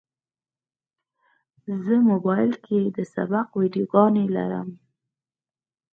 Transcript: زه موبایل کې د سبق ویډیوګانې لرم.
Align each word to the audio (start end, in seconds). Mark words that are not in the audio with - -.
زه 1.83 1.95
موبایل 2.09 2.53
کې 2.65 2.79
د 2.97 2.97
سبق 3.13 3.47
ویډیوګانې 3.59 4.25
لرم. 4.35 4.69